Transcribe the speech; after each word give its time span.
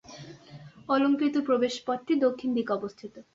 অলঙ্কৃত 0.89 1.35
প্রবেশ 1.45 1.73
পথটি 1.87 2.13
দক্ষিণ 2.25 2.49
দিক 2.53 2.67
অবস্থিত। 2.71 3.13